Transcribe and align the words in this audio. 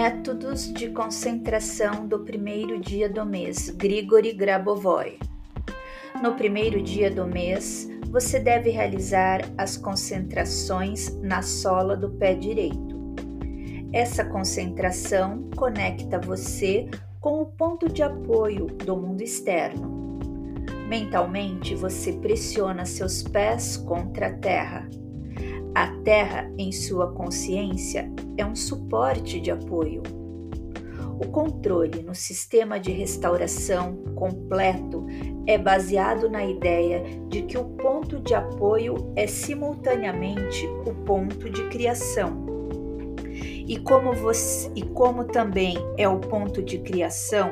Métodos 0.00 0.72
de 0.72 0.90
concentração 0.90 2.06
do 2.06 2.20
primeiro 2.20 2.78
dia 2.78 3.08
do 3.08 3.26
mês, 3.26 3.68
Grigori 3.68 4.32
Grabovoi. 4.32 5.18
No 6.22 6.36
primeiro 6.36 6.80
dia 6.80 7.10
do 7.10 7.26
mês, 7.26 7.88
você 8.08 8.38
deve 8.38 8.70
realizar 8.70 9.40
as 9.58 9.76
concentrações 9.76 11.12
na 11.20 11.42
sola 11.42 11.96
do 11.96 12.10
pé 12.10 12.32
direito. 12.34 12.96
Essa 13.92 14.24
concentração 14.24 15.50
conecta 15.56 16.20
você 16.20 16.88
com 17.20 17.42
o 17.42 17.46
ponto 17.46 17.88
de 17.88 18.00
apoio 18.00 18.66
do 18.66 18.96
mundo 18.96 19.20
externo. 19.20 20.20
Mentalmente, 20.86 21.74
você 21.74 22.12
pressiona 22.12 22.84
seus 22.84 23.24
pés 23.24 23.76
contra 23.76 24.28
a 24.28 24.32
terra 24.34 24.88
a 25.74 25.88
Terra, 26.02 26.50
em 26.58 26.72
sua 26.72 27.12
consciência, 27.12 28.10
é 28.36 28.44
um 28.44 28.54
suporte 28.54 29.40
de 29.40 29.50
apoio. 29.50 30.02
O 31.20 31.26
controle 31.28 32.02
no 32.02 32.14
sistema 32.14 32.78
de 32.78 32.92
restauração 32.92 33.96
completo 34.14 35.04
é 35.46 35.58
baseado 35.58 36.30
na 36.30 36.44
ideia 36.44 37.02
de 37.28 37.42
que 37.42 37.58
o 37.58 37.64
ponto 37.64 38.20
de 38.20 38.34
apoio 38.34 39.12
é 39.16 39.26
simultaneamente 39.26 40.66
o 40.86 40.94
ponto 41.04 41.50
de 41.50 41.68
criação. 41.68 42.46
E 43.66 43.78
como, 43.80 44.12
você, 44.12 44.70
e 44.74 44.82
como 44.82 45.24
também 45.24 45.76
é 45.96 46.08
o 46.08 46.18
ponto 46.18 46.62
de 46.62 46.78
criação, 46.78 47.50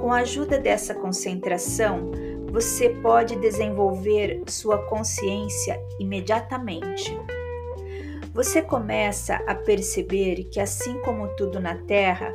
com 0.00 0.12
a 0.12 0.18
ajuda 0.20 0.58
dessa 0.58 0.94
concentração, 0.94 2.12
você 2.50 2.90
pode 2.90 3.36
desenvolver 3.36 4.42
sua 4.46 4.78
consciência 4.86 5.80
imediatamente 5.98 7.16
você 8.32 8.62
começa 8.62 9.36
a 9.46 9.54
perceber 9.54 10.44
que, 10.44 10.60
assim 10.60 11.00
como 11.00 11.28
tudo 11.36 11.58
na 11.58 11.74
Terra, 11.74 12.32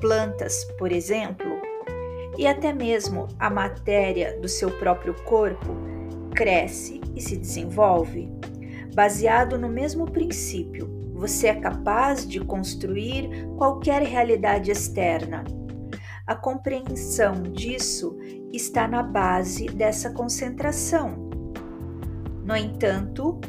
plantas, 0.00 0.64
por 0.78 0.90
exemplo, 0.90 1.60
e 2.36 2.46
até 2.46 2.72
mesmo 2.72 3.28
a 3.38 3.48
matéria 3.48 4.38
do 4.40 4.48
seu 4.48 4.70
próprio 4.78 5.14
corpo, 5.24 5.76
cresce 6.34 7.00
e 7.14 7.20
se 7.20 7.36
desenvolve. 7.36 8.30
Baseado 8.94 9.58
no 9.58 9.68
mesmo 9.68 10.10
princípio, 10.10 10.88
você 11.14 11.48
é 11.48 11.54
capaz 11.54 12.26
de 12.26 12.40
construir 12.40 13.28
qualquer 13.56 14.02
realidade 14.02 14.70
externa. 14.70 15.44
A 16.26 16.34
compreensão 16.34 17.42
disso 17.42 18.16
está 18.52 18.86
na 18.86 19.02
base 19.02 19.66
dessa 19.66 20.10
concentração. 20.10 21.28
No 22.44 22.56
entanto, 22.56 23.40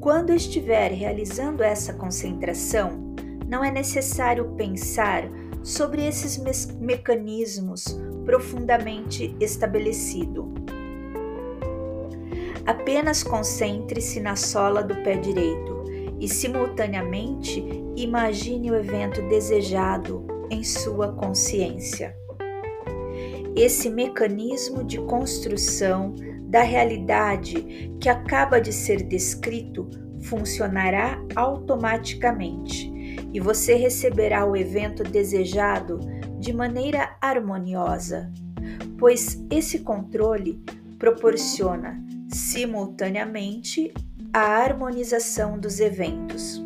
quando 0.00 0.32
estiver 0.32 0.92
realizando 0.92 1.62
essa 1.62 1.92
concentração, 1.92 3.14
não 3.46 3.64
é 3.64 3.70
necessário 3.70 4.52
pensar 4.56 5.28
sobre 5.62 6.06
esses 6.06 6.38
me 6.38 6.52
mecanismos 6.80 7.84
profundamente 8.24 9.34
estabelecidos. 9.40 10.46
Apenas 12.66 13.22
concentre-se 13.22 14.20
na 14.20 14.36
sola 14.36 14.82
do 14.82 14.94
pé 15.02 15.16
direito 15.16 15.84
e, 16.20 16.28
simultaneamente, 16.28 17.64
imagine 17.96 18.70
o 18.70 18.76
evento 18.76 19.22
desejado 19.28 20.26
em 20.50 20.62
sua 20.62 21.12
consciência. 21.12 22.14
Esse 23.56 23.88
mecanismo 23.88 24.84
de 24.84 24.98
construção 24.98 26.14
da 26.48 26.62
realidade 26.62 27.92
que 28.00 28.08
acaba 28.08 28.58
de 28.60 28.72
ser 28.72 29.02
descrito 29.02 29.88
funcionará 30.22 31.22
automaticamente 31.36 32.90
e 33.32 33.38
você 33.38 33.74
receberá 33.74 34.44
o 34.44 34.56
evento 34.56 35.02
desejado 35.04 36.00
de 36.40 36.52
maneira 36.52 37.16
harmoniosa, 37.20 38.32
pois 38.98 39.44
esse 39.50 39.80
controle 39.80 40.62
proporciona 40.98 42.02
simultaneamente 42.28 43.92
a 44.32 44.40
harmonização 44.40 45.58
dos 45.58 45.80
eventos. 45.80 46.62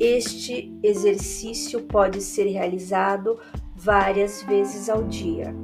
Este 0.00 0.76
exercício 0.82 1.82
pode 1.82 2.20
ser 2.22 2.44
realizado 2.44 3.38
várias 3.74 4.42
vezes 4.42 4.88
ao 4.88 5.02
dia. 5.04 5.54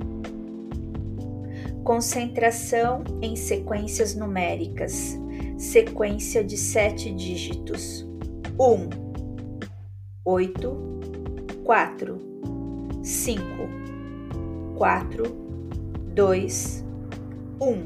Concentração 1.85 3.03
em 3.21 3.35
sequências 3.35 4.15
numéricas. 4.15 5.19
Sequência 5.59 6.45
de 6.45 6.57
sete 6.57 7.13
dígitos: 7.13 8.07
um, 8.59 8.89
oito, 10.25 10.77
quatro, 11.65 12.19
cinco, 13.03 13.69
quatro, 14.77 15.25
dois, 16.15 16.85
um, 17.61 17.83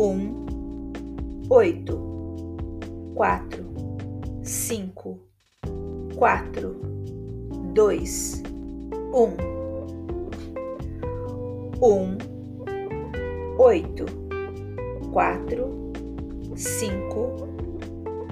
um, 0.00 0.46
oito, 1.50 2.00
quatro, 3.16 3.64
cinco, 4.44 5.18
quatro, 6.16 6.80
dois, 7.74 8.42
um 9.12 9.59
um, 11.82 12.18
oito, 13.58 14.04
quatro, 15.12 15.92
cinco, 16.54 17.48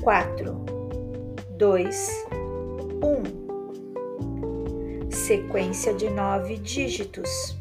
quatro, 0.02 0.64
dois, 1.56 2.26
um. 3.02 3.38
Sequência 5.10 5.94
de 5.94 6.10
nove 6.10 6.58
dígitos: 6.58 7.56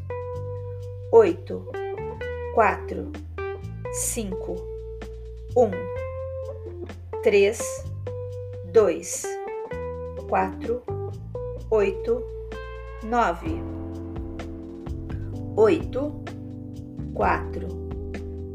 oito, 1.11 1.65
quatro, 2.53 3.11
cinco, 3.93 4.55
um, 5.55 5.71
três, 7.23 7.59
dois, 8.73 9.23
quatro, 10.27 10.81
oito, 11.71 12.21
nove 13.03 13.76
oito, 15.57 16.22
quatro, 17.16 17.68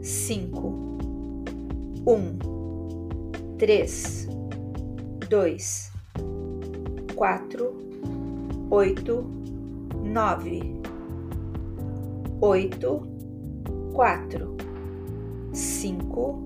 cinco, 0.01 0.69
um, 2.07 2.39
três, 3.59 4.29
dois, 5.29 5.91
quatro, 7.17 7.75
oito, 8.71 9.25
nove, 10.05 10.81
oito, 12.41 13.03
quatro, 13.93 14.57
cinco, 15.53 16.45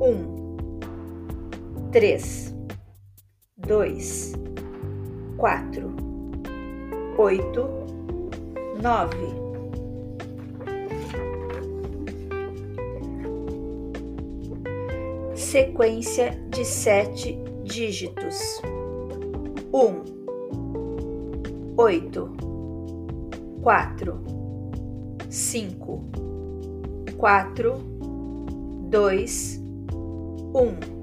um, 0.00 0.56
três, 1.90 2.54
dois, 3.58 4.32
quatro, 5.36 5.90
oito, 7.18 7.79
nove. 8.80 9.50
sequência 15.50 16.30
de 16.48 16.64
sete 16.64 17.36
dígitos: 17.64 18.60
um, 19.74 20.02
oito, 21.76 22.30
quatro, 23.60 24.20
cinco, 25.28 26.04
quatro, 27.16 27.78
dois, 28.88 29.60
um. 30.54 30.99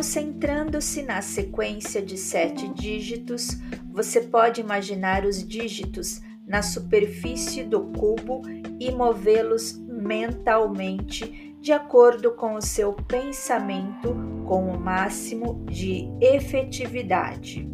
Concentrando-se 0.00 1.02
na 1.02 1.20
sequência 1.20 2.00
de 2.00 2.16
sete 2.16 2.66
dígitos, 2.68 3.58
você 3.92 4.22
pode 4.22 4.58
imaginar 4.58 5.26
os 5.26 5.46
dígitos 5.46 6.22
na 6.46 6.62
superfície 6.62 7.62
do 7.64 7.82
cubo 7.82 8.40
e 8.80 8.90
movê-los 8.90 9.78
mentalmente 9.86 11.54
de 11.60 11.70
acordo 11.74 12.32
com 12.32 12.54
o 12.54 12.62
seu 12.62 12.94
pensamento 12.94 14.16
com 14.46 14.70
o 14.70 14.80
máximo 14.80 15.66
de 15.66 16.08
efetividade. 16.18 17.68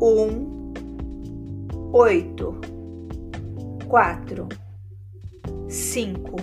Um, 0.00 0.72
oito, 1.92 2.58
quatro, 3.86 4.48
cinco, 5.68 6.36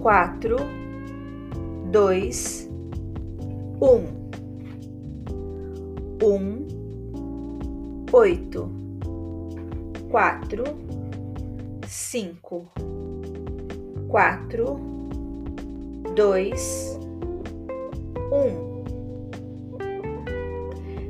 quatro, 0.00 0.56
dois, 1.90 2.68
um, 3.80 4.04
um, 6.22 6.66
oito, 8.12 8.70
quatro 10.10 10.64
cinco, 11.86 12.66
quatro, 14.08 14.76
dois, 16.14 16.98
Um. 18.30 18.84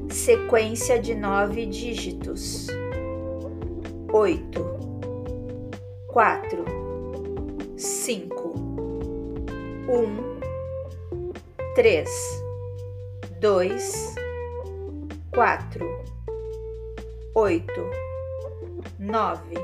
Sequência 0.08 1.00
de 1.00 1.14
nove 1.14 1.66
dígitos. 1.66 2.68
Oito. 4.12 4.64
Quatro. 6.06 6.64
Cinco. 7.76 8.54
Um. 9.88 10.37
Três. 11.78 12.10
Dois. 13.40 14.12
Quatro. 15.32 15.86
Oito. 17.36 17.80
Nove. 18.98 19.54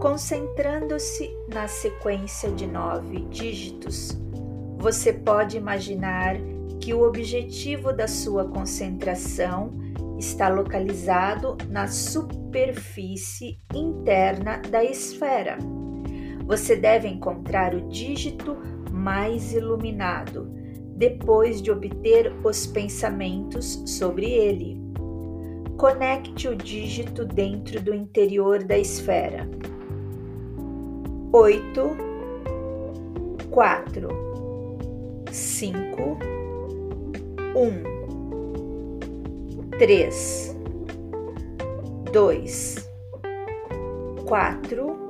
Concentrando-se 0.00 1.30
na 1.46 1.68
sequência 1.68 2.50
de 2.50 2.66
nove 2.66 3.20
dígitos, 3.26 4.18
você 4.78 5.12
pode 5.12 5.56
imaginar 5.56 6.34
que 6.80 6.92
o 6.92 7.06
objetivo 7.06 7.92
da 7.92 8.08
sua 8.08 8.48
concentração 8.48 9.70
está 10.18 10.48
localizado 10.48 11.56
na 11.68 11.86
superfície 11.86 13.60
interna 13.72 14.58
da 14.58 14.82
esfera. 14.82 15.56
Você 16.52 16.76
deve 16.76 17.08
encontrar 17.08 17.74
o 17.74 17.88
dígito 17.88 18.58
mais 18.90 19.54
iluminado, 19.54 20.50
depois 20.94 21.62
de 21.62 21.70
obter 21.70 22.30
os 22.44 22.66
pensamentos 22.66 23.82
sobre 23.86 24.30
ele. 24.30 24.78
Conecte 25.78 26.48
o 26.48 26.54
dígito 26.54 27.24
dentro 27.24 27.80
do 27.80 27.94
interior 27.94 28.62
da 28.62 28.76
esfera 28.76 29.48
oito, 31.32 31.96
quatro, 33.50 34.08
cinco, 35.30 36.18
um, 37.56 37.82
três, 39.78 40.54
dois, 42.12 42.86
quatro, 44.26 45.01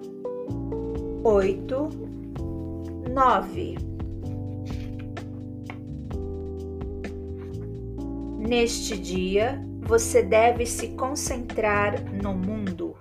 oito, 1.24 1.88
nove. 3.08 3.76
Neste 8.38 8.98
dia, 8.98 9.62
você 9.80 10.22
deve 10.22 10.66
se 10.66 10.88
concentrar 10.88 12.02
no 12.12 12.34
mundo 12.34 12.96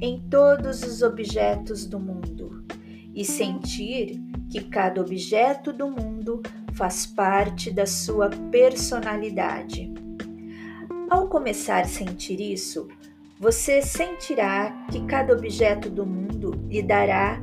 em 0.00 0.20
todos 0.28 0.82
os 0.84 1.02
objetos 1.02 1.86
do 1.86 1.98
mundo 1.98 2.64
e 3.12 3.24
sentir 3.24 4.20
que 4.48 4.62
cada 4.64 5.00
objeto 5.00 5.72
do 5.72 5.90
mundo 5.90 6.40
faz 6.74 7.04
parte 7.04 7.70
da 7.72 7.84
sua 7.84 8.30
personalidade. 8.52 9.92
Ao 11.10 11.28
começar 11.28 11.80
a 11.80 11.88
sentir 11.88 12.40
isso, 12.40 12.86
você 13.40 13.82
sentirá 13.82 14.86
que 14.92 15.04
cada 15.06 15.32
objeto 15.32 15.90
do 15.90 16.06
mundo 16.06 16.29
lhe 16.68 16.82
dará 16.82 17.40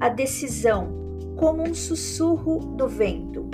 a 0.00 0.08
decisão 0.08 0.88
como 1.36 1.62
um 1.62 1.74
sussurro 1.74 2.58
do 2.76 2.88
vento. 2.88 3.48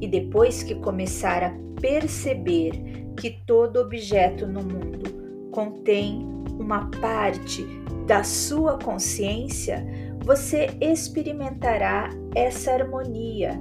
E 0.00 0.06
depois 0.06 0.62
que 0.62 0.74
começar 0.76 1.42
a 1.42 1.52
perceber 1.80 2.72
que 3.16 3.30
todo 3.46 3.80
objeto 3.80 4.46
no 4.46 4.62
mundo 4.62 5.50
contém 5.50 6.26
uma 6.58 6.90
parte 7.00 7.66
da 8.06 8.22
sua 8.22 8.78
consciência, 8.78 9.84
você 10.24 10.68
experimentará 10.80 12.10
essa 12.34 12.72
harmonia 12.72 13.58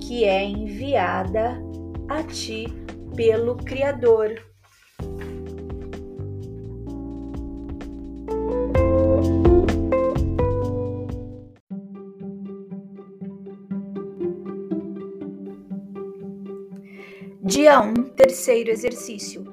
que 0.00 0.24
é 0.24 0.44
enviada 0.44 1.60
a 2.08 2.22
ti 2.22 2.66
pelo 3.14 3.56
Criador. 3.56 4.40
Dia 17.46 17.80
1, 17.80 17.88
um, 17.88 17.94
terceiro 18.02 18.72
exercício. 18.72 19.46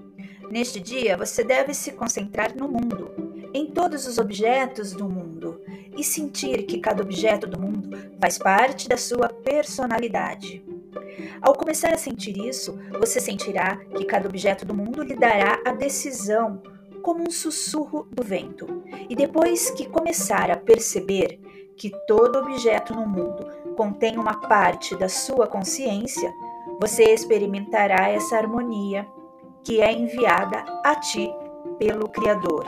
Neste 0.50 0.80
dia, 0.80 1.16
você 1.16 1.44
deve 1.44 1.76
se 1.76 1.92
concentrar 1.92 2.58
no 2.58 2.68
mundo 2.68 3.12
em 3.54 3.68
todos 3.68 4.08
os 4.08 4.18
objetos 4.18 4.94
do 4.94 5.08
mundo 5.08 5.62
e 5.96 6.04
sentir 6.04 6.64
que 6.64 6.80
cada 6.80 7.04
objeto 7.04 7.46
do 7.46 7.62
mundo 7.62 7.96
faz 8.20 8.40
parte 8.40 8.90
da 8.90 8.98
sua 8.98 9.30
personalidade. 9.30 10.66
Ao 11.40 11.54
começar 11.54 11.94
a 11.94 11.98
sentir 12.00 12.36
isso, 12.36 12.80
você 13.00 13.20
sentirá 13.20 13.78
que 13.96 14.06
cada 14.06 14.28
objeto 14.28 14.66
do 14.66 14.74
mundo 14.74 15.04
lhe 15.04 15.16
dará 15.16 15.62
a 15.64 15.72
decisão 15.72 16.64
como 17.04 17.28
um 17.28 17.30
sussurro 17.30 18.08
do 18.12 18.24
vento. 18.24 18.84
E 19.08 19.16
depois 19.16 19.70
que 19.70 19.88
começar 19.88 20.50
a 20.50 20.58
perceber 20.58 21.40
que 21.78 21.92
todo 22.08 22.40
objeto 22.40 22.92
no 22.96 23.06
mundo 23.06 23.46
contém 23.76 24.18
uma 24.18 24.40
parte 24.40 24.96
da 24.96 25.08
sua 25.08 25.46
consciência, 25.46 26.34
você 26.84 27.14
experimentará 27.14 28.10
essa 28.10 28.36
harmonia 28.36 29.08
que 29.64 29.80
é 29.80 29.90
enviada 29.90 30.66
a 30.84 30.94
ti 30.98 31.34
pelo 31.80 32.10
Criador. 32.10 32.66